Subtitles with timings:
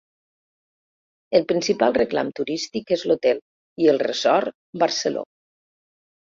[1.39, 3.43] El principal reclam turístic es l'hotel
[3.85, 5.25] i el resort Barceló.